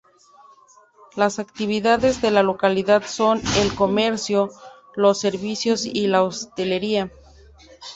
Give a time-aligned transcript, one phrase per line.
[1.15, 4.49] Las actividades de la localidad son el comercio,
[4.95, 7.11] los servicios y la hostelería.